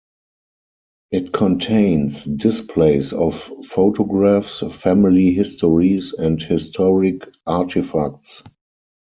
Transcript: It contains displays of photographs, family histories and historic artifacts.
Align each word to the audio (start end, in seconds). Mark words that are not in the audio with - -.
It 1.11 1.31
contains 1.31 2.25
displays 2.25 3.13
of 3.13 3.35
photographs, 3.63 4.61
family 4.73 5.31
histories 5.31 6.13
and 6.13 6.41
historic 6.41 7.21
artifacts. 7.45 8.41